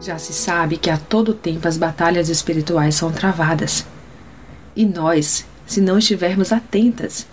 Já 0.00 0.16
se 0.16 0.32
sabe 0.32 0.76
que 0.76 0.90
a 0.90 0.96
todo 0.96 1.34
tempo 1.34 1.66
as 1.66 1.76
batalhas 1.76 2.28
espirituais 2.28 2.94
são 2.94 3.10
travadas. 3.10 3.84
E 4.76 4.86
nós, 4.86 5.44
se 5.66 5.80
não 5.80 5.98
estivermos 5.98 6.52
atentas, 6.52 7.26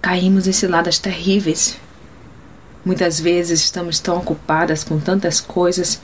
caímos 0.00 0.46
em 0.46 0.52
ciladas 0.52 0.98
terríveis. 0.98 1.78
Muitas 2.84 3.18
vezes 3.18 3.60
estamos 3.60 3.98
tão 3.98 4.18
ocupadas 4.18 4.84
com 4.84 5.00
tantas 5.00 5.40
coisas 5.40 6.02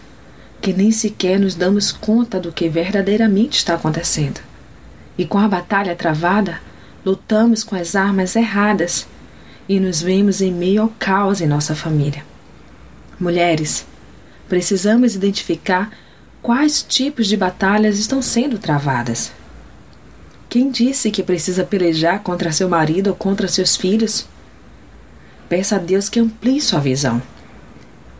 que 0.62 0.72
nem 0.72 0.90
sequer 0.90 1.38
nos 1.38 1.54
damos 1.54 1.92
conta 1.92 2.40
do 2.40 2.52
que 2.52 2.68
verdadeiramente 2.68 3.58
está 3.58 3.74
acontecendo. 3.74 4.40
E 5.16 5.26
com 5.26 5.38
a 5.38 5.48
batalha 5.48 5.94
travada, 5.94 6.60
lutamos 7.04 7.62
com 7.62 7.76
as 7.76 7.94
armas 7.94 8.34
erradas 8.34 9.06
e 9.68 9.78
nos 9.78 10.00
vemos 10.00 10.40
em 10.40 10.52
meio 10.52 10.82
ao 10.82 10.88
caos 10.98 11.40
em 11.40 11.46
nossa 11.46 11.74
família. 11.74 12.24
Mulheres, 13.20 13.84
precisamos 14.48 15.14
identificar 15.14 15.92
quais 16.40 16.82
tipos 16.82 17.26
de 17.26 17.36
batalhas 17.36 17.98
estão 17.98 18.22
sendo 18.22 18.58
travadas. 18.58 19.32
Quem 20.48 20.70
disse 20.70 21.10
que 21.10 21.22
precisa 21.22 21.62
pelejar 21.62 22.22
contra 22.22 22.52
seu 22.52 22.68
marido 22.68 23.08
ou 23.08 23.16
contra 23.16 23.48
seus 23.48 23.76
filhos? 23.76 24.26
Peça 25.48 25.76
a 25.76 25.78
Deus 25.78 26.08
que 26.08 26.18
amplie 26.18 26.60
sua 26.60 26.80
visão. 26.80 27.20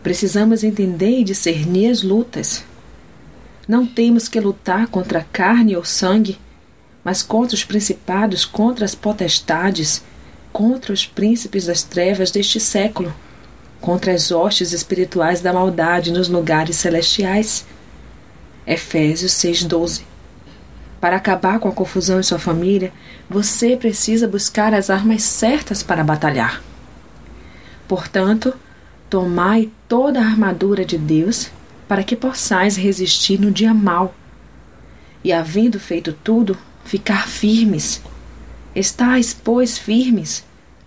Precisamos 0.03 0.63
entender 0.63 1.19
e 1.19 1.23
discernir 1.23 1.89
as 1.89 2.03
lutas. 2.03 2.63
Não 3.67 3.85
temos 3.85 4.27
que 4.27 4.39
lutar 4.39 4.87
contra 4.87 5.25
carne 5.31 5.75
ou 5.75 5.83
sangue, 5.83 6.37
mas 7.03 7.23
contra 7.23 7.55
os 7.55 7.63
principados, 7.63 8.45
contra 8.45 8.85
as 8.85 8.93
potestades, 8.93 10.03
contra 10.53 10.93
os 10.93 11.05
príncipes 11.05 11.65
das 11.65 11.83
trevas 11.83 12.31
deste 12.31 12.59
século, 12.59 13.13
contra 13.81 14.13
as 14.13 14.31
hostes 14.31 14.73
espirituais 14.73 15.41
da 15.41 15.53
maldade 15.53 16.11
nos 16.11 16.27
lugares 16.27 16.75
celestiais. 16.75 17.65
Efésios 18.65 19.31
6:12. 19.33 20.03
Para 20.99 21.15
acabar 21.15 21.59
com 21.59 21.69
a 21.69 21.71
confusão 21.71 22.19
em 22.19 22.23
sua 22.23 22.39
família, 22.39 22.91
você 23.29 23.77
precisa 23.77 24.27
buscar 24.27 24.73
as 24.73 24.89
armas 24.89 25.23
certas 25.23 25.81
para 25.81 26.03
batalhar. 26.03 26.61
Portanto, 27.87 28.53
tomai 29.09 29.71
toda 29.87 30.19
a 30.19 30.25
armadura 30.25 30.83
de 30.83 30.97
Deus 30.97 31.49
para 31.87 32.03
que 32.03 32.15
possais 32.15 32.75
resistir 32.75 33.39
no 33.39 33.49
dia 33.49 33.73
mau. 33.73 34.13
E 35.23 35.33
havendo 35.33 35.79
feito 35.79 36.13
tudo, 36.13 36.57
ficar 36.83 37.27
firmes. 37.27 38.01
Estais, 38.75 39.33
pois, 39.33 39.77
firmes, 39.77 40.43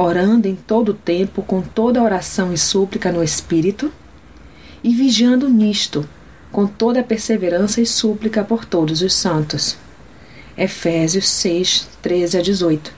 orando 0.00 0.46
em 0.46 0.54
todo 0.54 0.90
o 0.90 0.94
tempo 0.94 1.42
com 1.42 1.60
toda 1.60 2.00
oração 2.00 2.52
e 2.52 2.56
súplica 2.56 3.10
no 3.10 3.20
Espírito, 3.20 3.92
e 4.82 4.94
vigiando 4.94 5.48
nisto, 5.48 6.08
com 6.52 6.68
toda 6.68 7.02
perseverança 7.02 7.80
e 7.80 7.86
súplica 7.86 8.44
por 8.44 8.64
todos 8.64 9.02
os 9.02 9.12
santos. 9.12 9.76
Efésios 10.56 11.28
6, 11.28 11.88
13 12.00 12.38
a 12.38 12.42
18. 12.42 12.92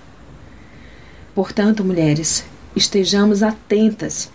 Portanto, 1.35 1.83
mulheres, 1.83 2.45
estejamos 2.77 3.43
atentas 3.43 4.29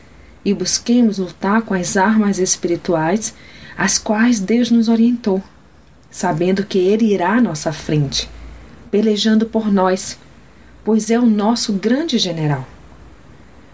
e 0.44 0.52
busquemos 0.52 1.20
lutar 1.20 1.62
com 1.62 1.76
as 1.76 1.96
armas 1.96 2.40
espirituais 2.40 3.36
as 3.78 4.00
quais 4.00 4.40
Deus 4.40 4.72
nos 4.72 4.90
orientou, 4.90 5.44
sabendo 6.10 6.66
que 6.66 6.80
Ele 6.80 7.14
irá 7.14 7.34
à 7.34 7.42
nossa 7.42 7.72
frente, 7.72 8.28
pelejando 8.90 9.46
por 9.46 9.72
nós 9.72 10.18
pois 10.86 11.10
é 11.10 11.20
o 11.20 11.26
nosso 11.26 11.74
grande 11.74 12.20
general. 12.20 12.66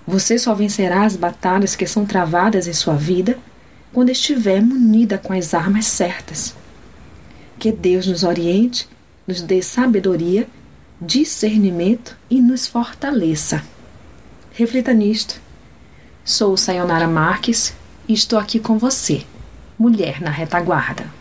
Você 0.07 0.39
só 0.39 0.55
vencerá 0.55 1.03
as 1.03 1.17
batalhas 1.17 1.75
que 1.75 1.85
são 1.85 2.05
travadas 2.05 2.67
em 2.67 2.73
sua 2.73 2.95
vida 2.95 3.38
quando 3.94 4.09
estiver 4.09 4.61
munida 4.61 5.17
com 5.17 5.33
as 5.33 5.53
armas 5.53 5.85
certas. 5.85 6.55
Que 7.59 7.72
Deus 7.72 8.07
nos 8.07 8.23
oriente, 8.23 8.88
nos 9.27 9.41
dê 9.41 9.61
sabedoria, 9.61 10.47
discernimento 10.99 12.17
e 12.29 12.41
nos 12.41 12.66
fortaleça. 12.66 13.61
Reflita 14.53 14.93
nisto. 14.93 15.39
Sou 16.23 16.55
Sayonara 16.55 17.07
Marques 17.07 17.73
e 18.07 18.13
estou 18.13 18.39
aqui 18.39 18.59
com 18.59 18.78
você, 18.78 19.23
mulher 19.78 20.22
na 20.22 20.31
retaguarda. 20.31 21.21